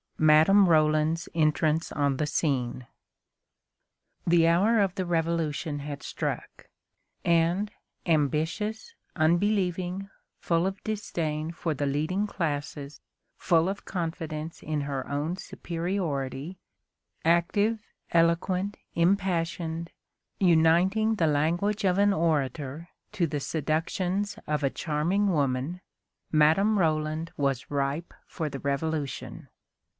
[0.17, 2.85] MADAME ROLAND'S ENTRANCE ON THE SCENE.
[4.25, 6.67] The hour of the Revolution had struck,
[7.25, 7.71] and,
[8.05, 10.09] ambitious, unbelieving,
[10.39, 13.01] full of disdain for the leading classes,
[13.35, 16.59] full of confidence in her own superiority,
[17.25, 17.81] active,
[18.11, 19.91] eloquent, impassioned,
[20.39, 25.81] uniting the language of an orator to the seductions of a charming woman,
[26.31, 29.47] Madame Roland was ripe for the Revolution.